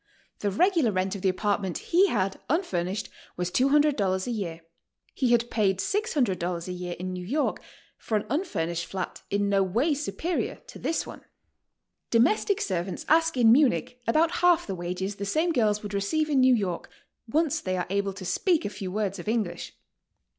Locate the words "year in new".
6.71-7.23